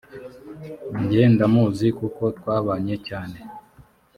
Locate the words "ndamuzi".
1.33-1.87